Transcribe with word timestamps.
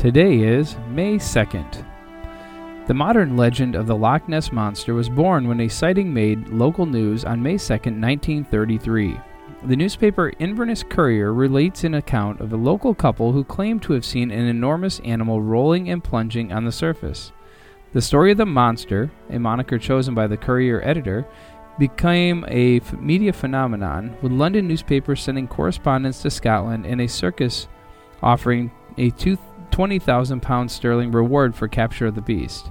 Today 0.00 0.38
is 0.40 0.76
May 0.88 1.16
2nd. 1.16 1.84
The 2.86 2.94
modern 2.94 3.36
legend 3.36 3.74
of 3.74 3.86
the 3.86 3.94
Loch 3.94 4.26
Ness 4.30 4.50
Monster 4.50 4.94
was 4.94 5.10
born 5.10 5.46
when 5.46 5.60
a 5.60 5.68
sighting 5.68 6.14
made 6.14 6.48
local 6.48 6.86
news 6.86 7.26
on 7.26 7.42
May 7.42 7.58
2, 7.58 7.74
1933. 7.74 9.20
The 9.64 9.76
newspaper 9.76 10.32
Inverness 10.38 10.82
Courier 10.82 11.34
relates 11.34 11.84
an 11.84 11.92
account 11.92 12.40
of 12.40 12.50
a 12.50 12.56
local 12.56 12.94
couple 12.94 13.32
who 13.32 13.44
claimed 13.44 13.82
to 13.82 13.92
have 13.92 14.06
seen 14.06 14.30
an 14.30 14.46
enormous 14.46 15.00
animal 15.00 15.42
rolling 15.42 15.90
and 15.90 16.02
plunging 16.02 16.50
on 16.50 16.64
the 16.64 16.72
surface. 16.72 17.32
The 17.92 18.00
story 18.00 18.32
of 18.32 18.38
the 18.38 18.46
monster, 18.46 19.10
a 19.28 19.38
moniker 19.38 19.78
chosen 19.78 20.14
by 20.14 20.28
the 20.28 20.38
Courier 20.38 20.80
editor, 20.82 21.26
became 21.78 22.46
a 22.48 22.80
media 22.98 23.34
phenomenon, 23.34 24.16
with 24.22 24.32
London 24.32 24.66
newspapers 24.66 25.20
sending 25.20 25.46
correspondents 25.46 26.22
to 26.22 26.30
Scotland 26.30 26.86
and 26.86 27.02
a 27.02 27.06
circus 27.06 27.68
offering 28.22 28.70
a 28.96 29.10
two 29.10 29.36
20,000 29.70 30.40
pounds 30.40 30.72
sterling 30.72 31.12
reward 31.12 31.54
for 31.54 31.68
capture 31.68 32.06
of 32.06 32.14
the 32.14 32.20
beast. 32.20 32.70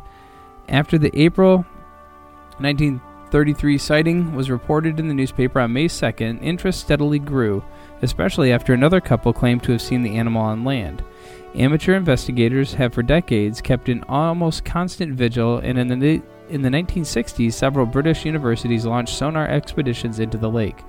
After 0.67 0.97
the 0.97 1.11
April 1.19 1.65
1933 2.59 3.77
sighting 3.77 4.35
was 4.35 4.51
reported 4.51 4.99
in 4.99 5.07
the 5.07 5.13
newspaper 5.13 5.59
on 5.59 5.73
May 5.73 5.87
2nd, 5.87 6.41
interest 6.43 6.81
steadily 6.81 7.19
grew, 7.19 7.63
especially 8.01 8.51
after 8.51 8.73
another 8.73 9.01
couple 9.01 9.33
claimed 9.33 9.63
to 9.63 9.71
have 9.71 9.81
seen 9.81 10.03
the 10.03 10.17
animal 10.17 10.41
on 10.41 10.63
land. 10.63 11.03
Amateur 11.55 11.95
investigators 11.95 12.73
have 12.75 12.93
for 12.93 13.01
decades 13.01 13.61
kept 13.61 13.89
an 13.89 14.03
almost 14.07 14.65
constant 14.65 15.15
vigil, 15.15 15.57
and 15.57 15.79
in 15.79 15.99
the, 15.99 16.21
in 16.49 16.61
the 16.61 16.69
1960s, 16.69 17.53
several 17.53 17.85
British 17.85 18.25
universities 18.25 18.85
launched 18.85 19.15
sonar 19.15 19.47
expeditions 19.47 20.19
into 20.19 20.37
the 20.37 20.49
lake. 20.49 20.83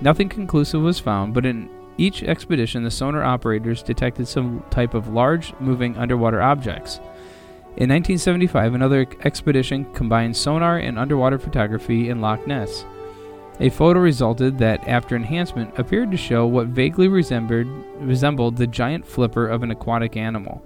Nothing 0.00 0.28
conclusive 0.28 0.82
was 0.82 0.98
found, 0.98 1.34
but 1.34 1.46
in 1.46 1.70
each 2.00 2.22
expedition, 2.22 2.82
the 2.82 2.90
sonar 2.90 3.22
operators 3.22 3.82
detected 3.82 4.26
some 4.26 4.64
type 4.70 4.94
of 4.94 5.08
large, 5.08 5.52
moving 5.60 5.96
underwater 5.96 6.40
objects. 6.40 6.96
In 7.76 7.88
1975, 7.88 8.74
another 8.74 9.06
expedition 9.22 9.84
combined 9.94 10.36
sonar 10.36 10.78
and 10.78 10.98
underwater 10.98 11.38
photography 11.38 12.08
in 12.08 12.20
Loch 12.20 12.46
Ness. 12.46 12.84
A 13.60 13.68
photo 13.68 14.00
resulted 14.00 14.58
that, 14.58 14.88
after 14.88 15.14
enhancement, 15.14 15.78
appeared 15.78 16.10
to 16.10 16.16
show 16.16 16.46
what 16.46 16.68
vaguely 16.68 17.08
resembled, 17.08 17.66
resembled 17.98 18.56
the 18.56 18.66
giant 18.66 19.06
flipper 19.06 19.46
of 19.46 19.62
an 19.62 19.70
aquatic 19.70 20.16
animal. 20.16 20.62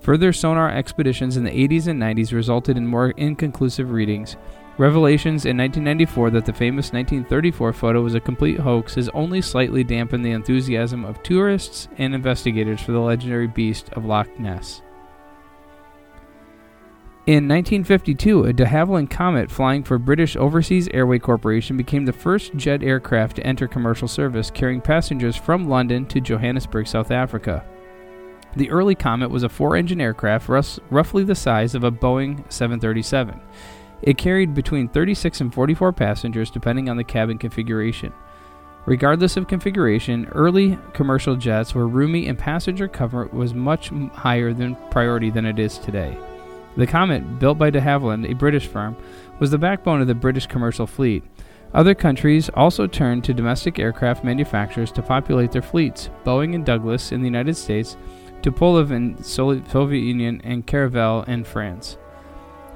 Further 0.00 0.32
sonar 0.32 0.70
expeditions 0.70 1.36
in 1.36 1.44
the 1.44 1.50
80s 1.50 1.86
and 1.86 2.00
90s 2.00 2.32
resulted 2.32 2.78
in 2.78 2.86
more 2.86 3.10
inconclusive 3.10 3.90
readings, 3.90 4.36
Revelations 4.80 5.44
in 5.44 5.58
1994 5.58 6.30
that 6.30 6.46
the 6.46 6.54
famous 6.54 6.90
1934 6.90 7.74
photo 7.74 8.00
was 8.00 8.14
a 8.14 8.20
complete 8.20 8.58
hoax 8.58 8.94
has 8.94 9.10
only 9.10 9.42
slightly 9.42 9.84
dampened 9.84 10.24
the 10.24 10.30
enthusiasm 10.30 11.04
of 11.04 11.22
tourists 11.22 11.86
and 11.98 12.14
investigators 12.14 12.80
for 12.80 12.92
the 12.92 12.98
legendary 12.98 13.46
beast 13.46 13.90
of 13.90 14.06
Loch 14.06 14.26
Ness. 14.40 14.80
In 17.26 17.46
1952, 17.46 18.44
a 18.44 18.54
de 18.54 18.64
Havilland 18.64 19.10
Comet 19.10 19.50
flying 19.50 19.82
for 19.82 19.98
British 19.98 20.34
Overseas 20.34 20.88
Airway 20.94 21.18
Corporation 21.18 21.76
became 21.76 22.06
the 22.06 22.12
first 22.14 22.56
jet 22.56 22.82
aircraft 22.82 23.36
to 23.36 23.46
enter 23.46 23.68
commercial 23.68 24.08
service, 24.08 24.50
carrying 24.50 24.80
passengers 24.80 25.36
from 25.36 25.68
London 25.68 26.06
to 26.06 26.22
Johannesburg, 26.22 26.86
South 26.86 27.10
Africa. 27.10 27.66
The 28.56 28.70
early 28.70 28.94
Comet 28.94 29.30
was 29.30 29.42
a 29.42 29.48
four 29.50 29.76
engine 29.76 30.00
aircraft 30.00 30.48
roughly 30.48 31.22
the 31.22 31.34
size 31.34 31.74
of 31.74 31.84
a 31.84 31.92
Boeing 31.92 32.50
737. 32.50 33.38
It 34.02 34.18
carried 34.18 34.54
between 34.54 34.88
36 34.88 35.40
and 35.40 35.52
44 35.52 35.92
passengers 35.92 36.50
depending 36.50 36.88
on 36.88 36.96
the 36.96 37.04
cabin 37.04 37.38
configuration. 37.38 38.12
Regardless 38.86 39.36
of 39.36 39.46
configuration, 39.46 40.26
early 40.32 40.78
commercial 40.94 41.36
jets 41.36 41.74
were 41.74 41.86
roomy 41.86 42.26
and 42.26 42.38
passenger 42.38 42.88
comfort 42.88 43.34
was 43.34 43.52
much 43.52 43.90
higher 44.14 44.54
than 44.54 44.76
priority 44.90 45.30
than 45.30 45.44
it 45.44 45.58
is 45.58 45.76
today. 45.78 46.16
The 46.76 46.86
Comet, 46.86 47.38
built 47.38 47.58
by 47.58 47.70
de 47.70 47.80
Havilland, 47.80 48.30
a 48.30 48.34
British 48.34 48.66
firm, 48.66 48.96
was 49.38 49.50
the 49.50 49.58
backbone 49.58 50.00
of 50.00 50.06
the 50.06 50.14
British 50.14 50.46
commercial 50.46 50.86
fleet. 50.86 51.24
Other 51.74 51.94
countries 51.94 52.48
also 52.54 52.86
turned 52.86 53.22
to 53.24 53.34
domestic 53.34 53.78
aircraft 53.78 54.24
manufacturers 54.24 54.90
to 54.92 55.02
populate 55.02 55.52
their 55.52 55.62
fleets. 55.62 56.10
Boeing 56.24 56.54
and 56.54 56.64
Douglas 56.64 57.12
in 57.12 57.20
the 57.20 57.28
United 57.28 57.54
States, 57.54 57.96
Tupolev 58.42 58.90
in 58.90 59.22
Soviet 59.22 60.00
Union, 60.00 60.40
and 60.42 60.66
Caravelle 60.66 61.28
in 61.28 61.44
France. 61.44 61.98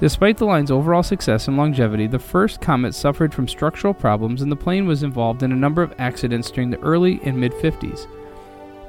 Despite 0.04 0.36
the 0.36 0.44
line's 0.44 0.70
overall 0.70 1.02
success 1.02 1.48
and 1.48 1.56
longevity, 1.56 2.06
the 2.06 2.18
first 2.18 2.60
Comet 2.60 2.94
suffered 2.94 3.32
from 3.32 3.48
structural 3.48 3.94
problems 3.94 4.42
and 4.42 4.52
the 4.52 4.56
plane 4.56 4.86
was 4.86 5.02
involved 5.02 5.42
in 5.42 5.50
a 5.50 5.56
number 5.56 5.82
of 5.82 5.94
accidents 5.98 6.50
during 6.50 6.68
the 6.68 6.78
early 6.80 7.20
and 7.22 7.40
mid 7.40 7.52
50s. 7.52 8.06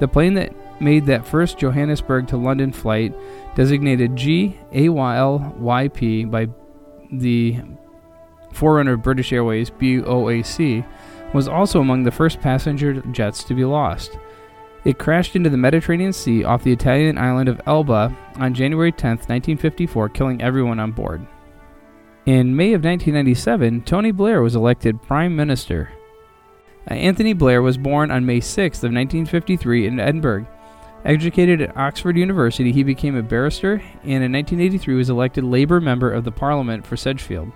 The 0.02 0.10
plane 0.10 0.34
that 0.34 0.54
made 0.82 1.06
that 1.06 1.26
first 1.26 1.58
Johannesburg 1.58 2.28
to 2.28 2.36
London 2.36 2.74
flight, 2.74 3.16
designated 3.56 4.16
GALYP 4.18 4.50
by 6.30 6.50
the 7.14 7.62
forerunner 8.52 8.92
of 8.96 9.02
British 9.02 9.32
Airways 9.32 9.70
BOAC, 9.70 10.86
was 11.34 11.48
also 11.48 11.80
among 11.80 12.04
the 12.04 12.12
first 12.12 12.42
passenger 12.42 13.00
jets 13.14 13.46
to 13.46 13.54
be 13.54 13.64
lost. 13.64 14.20
It 14.86 15.00
crashed 15.00 15.36
into 15.36 15.50
the 15.50 15.58
Mediterranean 15.58 16.14
Sea 16.14 16.44
off 16.44 16.64
the 16.64 16.72
Italian 16.72 17.18
island 17.18 17.50
of 17.50 17.60
Elba 17.66 18.16
on 18.36 18.54
January 18.54 18.92
10, 18.92 19.10
1954, 19.10 20.10
killing 20.10 20.42
everyone 20.44 20.80
on 20.80 20.92
board. 20.92 21.26
In 22.28 22.56
May 22.56 22.74
of 22.74 22.84
1997, 22.84 23.82
Tony 23.82 24.12
Blair 24.12 24.44
was 24.44 24.56
elected 24.56 25.02
Prime 25.02 25.36
Minister. 25.36 25.92
Uh, 26.90 26.94
Anthony 26.94 27.34
Blair 27.34 27.64
was 27.64 27.80
born 27.80 28.12
on 28.12 28.28
May 28.28 28.40
6 28.40 28.78
of 28.78 28.92
1953 28.92 29.88
in 29.88 30.00
Edinburgh. 30.00 30.48
Educated 31.04 31.62
at 31.62 31.78
Oxford 31.78 32.18
University, 32.18 32.72
he 32.72 32.84
became 32.84 33.16
a 33.16 33.24
barrister 33.24 33.74
and 34.04 34.24
in 34.24 34.32
1983 34.32 34.96
was 34.96 35.10
elected 35.10 35.44
Labour 35.44 35.82
member 35.82 36.12
of 36.12 36.24
the 36.24 36.32
Parliament 36.32 36.86
for 36.86 36.96
Sedgefield. 36.96 37.52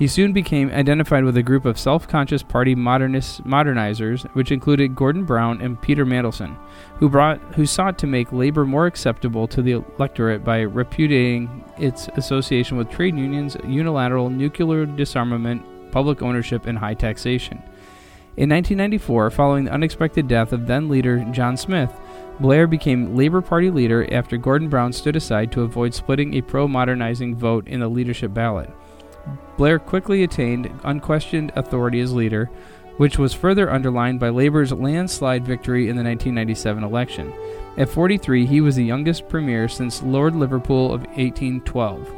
He 0.00 0.08
soon 0.08 0.32
became 0.32 0.70
identified 0.70 1.24
with 1.24 1.36
a 1.36 1.42
group 1.42 1.66
of 1.66 1.78
self 1.78 2.08
conscious 2.08 2.42
party 2.42 2.74
modernizers, 2.74 4.22
which 4.34 4.50
included 4.50 4.96
Gordon 4.96 5.24
Brown 5.24 5.60
and 5.60 5.78
Peter 5.78 6.06
Mandelson, 6.06 6.56
who, 6.94 7.10
brought, 7.10 7.38
who 7.54 7.66
sought 7.66 7.98
to 7.98 8.06
make 8.06 8.32
labor 8.32 8.64
more 8.64 8.86
acceptable 8.86 9.46
to 9.48 9.60
the 9.60 9.72
electorate 9.72 10.42
by 10.42 10.60
repudiating 10.60 11.62
its 11.76 12.08
association 12.16 12.78
with 12.78 12.88
trade 12.88 13.14
unions, 13.18 13.58
unilateral 13.66 14.30
nuclear 14.30 14.86
disarmament, 14.86 15.62
public 15.92 16.22
ownership, 16.22 16.64
and 16.64 16.78
high 16.78 16.94
taxation. 16.94 17.58
In 18.38 18.48
1994, 18.48 19.30
following 19.30 19.64
the 19.66 19.72
unexpected 19.72 20.26
death 20.26 20.54
of 20.54 20.66
then 20.66 20.88
leader 20.88 21.22
John 21.30 21.58
Smith, 21.58 21.92
Blair 22.40 22.66
became 22.66 23.14
Labor 23.14 23.42
Party 23.42 23.68
leader 23.68 24.10
after 24.10 24.38
Gordon 24.38 24.70
Brown 24.70 24.94
stood 24.94 25.14
aside 25.14 25.52
to 25.52 25.60
avoid 25.60 25.92
splitting 25.92 26.32
a 26.32 26.40
pro 26.40 26.66
modernizing 26.66 27.36
vote 27.36 27.68
in 27.68 27.80
the 27.80 27.88
leadership 27.88 28.32
ballot. 28.32 28.70
Blair 29.56 29.78
quickly 29.78 30.22
attained 30.22 30.70
unquestioned 30.84 31.52
authority 31.56 32.00
as 32.00 32.12
leader, 32.12 32.50
which 32.96 33.18
was 33.18 33.32
further 33.32 33.70
underlined 33.70 34.20
by 34.20 34.28
Labour's 34.28 34.72
landslide 34.72 35.46
victory 35.46 35.88
in 35.88 35.96
the 35.96 36.04
1997 36.04 36.84
election. 36.84 37.32
At 37.76 37.88
43, 37.88 38.46
he 38.46 38.60
was 38.60 38.76
the 38.76 38.84
youngest 38.84 39.28
premier 39.28 39.68
since 39.68 40.02
Lord 40.02 40.34
Liverpool 40.34 40.86
of 40.86 41.02
1812. 41.02 42.14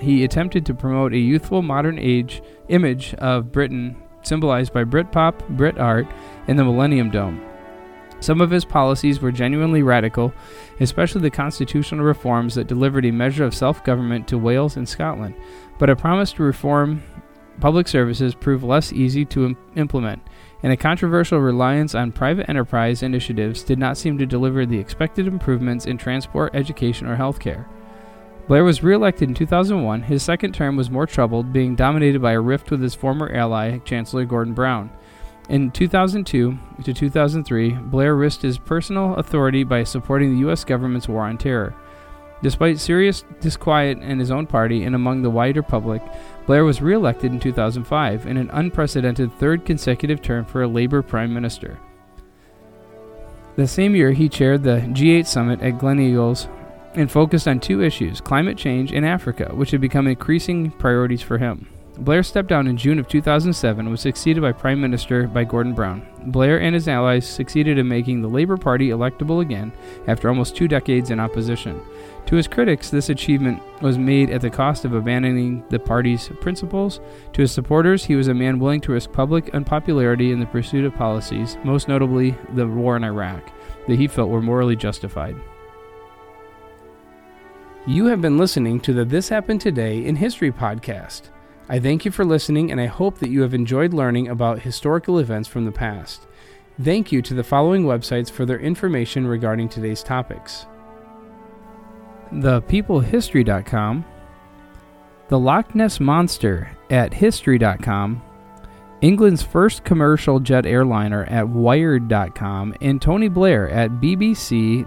He 0.00 0.24
attempted 0.24 0.64
to 0.66 0.74
promote 0.74 1.12
a 1.12 1.18
youthful 1.18 1.62
modern 1.62 1.98
age 1.98 2.42
image 2.68 3.14
of 3.14 3.52
Britain 3.52 4.00
symbolized 4.22 4.72
by 4.72 4.84
Britpop, 4.84 5.48
Brit 5.50 5.78
art, 5.78 6.06
and 6.46 6.58
the 6.58 6.64
Millennium 6.64 7.10
Dome. 7.10 7.44
Some 8.20 8.40
of 8.40 8.50
his 8.50 8.64
policies 8.64 9.20
were 9.20 9.32
genuinely 9.32 9.82
radical, 9.82 10.32
especially 10.78 11.22
the 11.22 11.30
constitutional 11.30 12.04
reforms 12.04 12.54
that 12.54 12.66
delivered 12.66 13.06
a 13.06 13.10
measure 13.10 13.44
of 13.44 13.54
self 13.54 13.82
government 13.82 14.28
to 14.28 14.38
Wales 14.38 14.76
and 14.76 14.88
Scotland, 14.88 15.34
but 15.78 15.90
a 15.90 15.96
promise 15.96 16.32
to 16.34 16.42
reform 16.42 17.02
public 17.60 17.88
services 17.88 18.34
proved 18.34 18.64
less 18.64 18.92
easy 18.92 19.24
to 19.26 19.46
Im- 19.46 19.56
implement, 19.76 20.22
and 20.62 20.72
a 20.72 20.76
controversial 20.76 21.40
reliance 21.40 21.94
on 21.94 22.12
private 22.12 22.48
enterprise 22.48 23.02
initiatives 23.02 23.62
did 23.62 23.78
not 23.78 23.96
seem 23.96 24.18
to 24.18 24.26
deliver 24.26 24.66
the 24.66 24.78
expected 24.78 25.26
improvements 25.26 25.86
in 25.86 25.96
transport, 25.96 26.54
education, 26.54 27.06
or 27.06 27.16
healthcare. 27.16 27.66
Blair 28.48 28.64
was 28.64 28.82
re-elected 28.82 29.28
in 29.28 29.34
2001. 29.34 30.02
His 30.02 30.22
second 30.22 30.54
term 30.54 30.76
was 30.76 30.90
more 30.90 31.06
troubled, 31.06 31.52
being 31.52 31.76
dominated 31.76 32.20
by 32.20 32.32
a 32.32 32.40
rift 32.40 32.70
with 32.70 32.82
his 32.82 32.96
former 32.96 33.30
ally, 33.32 33.78
Chancellor 33.78 34.24
Gordon 34.24 34.54
Brown. 34.54 34.90
In 35.50 35.72
2002 35.72 36.56
to 36.84 36.94
2003, 36.94 37.70
Blair 37.72 38.14
risked 38.14 38.42
his 38.42 38.56
personal 38.56 39.16
authority 39.16 39.64
by 39.64 39.82
supporting 39.82 40.32
the 40.32 40.38
U.S. 40.42 40.62
government's 40.62 41.08
war 41.08 41.22
on 41.22 41.38
terror. 41.38 41.74
Despite 42.40 42.78
serious 42.78 43.24
disquiet 43.40 43.98
in 43.98 44.20
his 44.20 44.30
own 44.30 44.46
party 44.46 44.84
and 44.84 44.94
among 44.94 45.22
the 45.22 45.28
wider 45.28 45.60
public, 45.60 46.02
Blair 46.46 46.64
was 46.64 46.80
reelected 46.80 47.32
in 47.32 47.40
2005 47.40 48.26
in 48.26 48.36
an 48.36 48.48
unprecedented 48.52 49.32
third 49.40 49.64
consecutive 49.64 50.22
term 50.22 50.44
for 50.44 50.62
a 50.62 50.68
Labor 50.68 51.02
Prime 51.02 51.34
Minister. 51.34 51.80
The 53.56 53.66
same 53.66 53.96
year, 53.96 54.12
he 54.12 54.28
chaired 54.28 54.62
the 54.62 54.78
G8 54.92 55.26
summit 55.26 55.60
at 55.62 55.78
Gleneagles 55.78 56.46
and 56.94 57.10
focused 57.10 57.48
on 57.48 57.58
two 57.58 57.82
issues 57.82 58.20
climate 58.20 58.56
change 58.56 58.92
and 58.92 59.04
Africa, 59.04 59.50
which 59.52 59.72
had 59.72 59.80
become 59.80 60.06
increasing 60.06 60.70
priorities 60.70 61.22
for 61.22 61.38
him. 61.38 61.68
Blair 62.00 62.22
stepped 62.22 62.48
down 62.48 62.66
in 62.66 62.78
June 62.78 62.98
of 62.98 63.08
2007 63.08 63.80
and 63.80 63.90
was 63.90 64.00
succeeded 64.00 64.40
by 64.40 64.52
Prime 64.52 64.80
Minister 64.80 65.26
by 65.26 65.44
Gordon 65.44 65.74
Brown. 65.74 66.06
Blair 66.28 66.58
and 66.58 66.74
his 66.74 66.88
allies 66.88 67.28
succeeded 67.28 67.76
in 67.76 67.86
making 67.86 68.22
the 68.22 68.28
Labour 68.28 68.56
Party 68.56 68.88
electable 68.88 69.42
again 69.42 69.70
after 70.06 70.30
almost 70.30 70.56
two 70.56 70.66
decades 70.66 71.10
in 71.10 71.20
opposition. 71.20 71.78
To 72.24 72.36
his 72.36 72.48
critics, 72.48 72.88
this 72.88 73.10
achievement 73.10 73.62
was 73.82 73.98
made 73.98 74.30
at 74.30 74.40
the 74.40 74.48
cost 74.48 74.86
of 74.86 74.94
abandoning 74.94 75.62
the 75.68 75.78
party's 75.78 76.30
principles. 76.40 77.00
To 77.34 77.42
his 77.42 77.52
supporters, 77.52 78.02
he 78.02 78.16
was 78.16 78.28
a 78.28 78.34
man 78.34 78.58
willing 78.58 78.80
to 78.82 78.92
risk 78.92 79.12
public 79.12 79.54
unpopularity 79.54 80.32
in 80.32 80.40
the 80.40 80.46
pursuit 80.46 80.86
of 80.86 80.94
policies, 80.94 81.58
most 81.64 81.86
notably 81.86 82.34
the 82.54 82.66
war 82.66 82.96
in 82.96 83.04
Iraq, 83.04 83.52
that 83.88 83.98
he 83.98 84.08
felt 84.08 84.30
were 84.30 84.40
morally 84.40 84.76
justified. 84.76 85.36
You 87.86 88.06
have 88.06 88.22
been 88.22 88.38
listening 88.38 88.80
to 88.80 88.94
the 88.94 89.04
This 89.04 89.28
Happened 89.28 89.60
Today 89.60 90.06
in 90.06 90.16
History 90.16 90.50
podcast. 90.50 91.28
I 91.68 91.78
thank 91.78 92.04
you 92.04 92.10
for 92.10 92.24
listening, 92.24 92.70
and 92.72 92.80
I 92.80 92.86
hope 92.86 93.18
that 93.18 93.30
you 93.30 93.42
have 93.42 93.54
enjoyed 93.54 93.94
learning 93.94 94.28
about 94.28 94.60
historical 94.60 95.18
events 95.18 95.48
from 95.48 95.64
the 95.64 95.72
past. 95.72 96.26
Thank 96.82 97.12
you 97.12 97.20
to 97.22 97.34
the 97.34 97.44
following 97.44 97.84
websites 97.84 98.30
for 98.30 98.46
their 98.46 98.58
information 98.58 99.26
regarding 99.26 99.68
today's 99.68 100.02
topics 100.02 100.66
ThePeopleHistory.com, 102.32 104.04
The 105.28 105.38
Loch 105.38 105.74
Ness 105.74 106.00
Monster 106.00 106.70
at 106.88 107.12
History.com, 107.12 108.22
England's 109.00 109.42
first 109.42 109.84
commercial 109.84 110.40
jet 110.40 110.66
airliner 110.66 111.24
at 111.24 111.48
Wired.com, 111.48 112.74
and 112.80 113.02
Tony 113.02 113.28
Blair 113.28 113.68
at 113.70 113.90
BBC.co.uk. 113.92 114.86